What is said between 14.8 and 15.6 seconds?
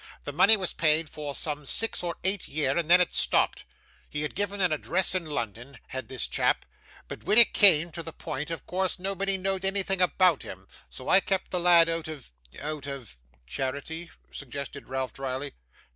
Ralph drily.